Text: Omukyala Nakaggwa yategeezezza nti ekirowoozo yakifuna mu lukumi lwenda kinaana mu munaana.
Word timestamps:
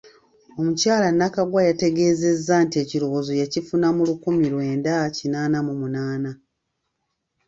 Omukyala 0.59 1.07
Nakaggwa 1.13 1.61
yategeezezza 1.69 2.53
nti 2.65 2.75
ekirowoozo 2.83 3.33
yakifuna 3.41 3.87
mu 3.95 4.03
lukumi 4.09 4.45
lwenda 4.53 4.93
kinaana 5.15 5.57
mu 5.67 5.73
munaana. 5.81 6.31